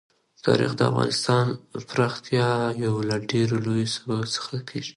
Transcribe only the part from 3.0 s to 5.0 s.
له ډېرو لویو سببونو څخه کېږي.